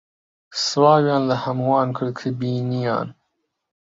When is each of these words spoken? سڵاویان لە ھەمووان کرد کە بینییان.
سڵاویان 0.65 1.23
لە 1.29 1.35
ھەمووان 1.43 1.89
کرد 1.97 2.13
کە 2.19 2.29
بینییان. 2.39 3.07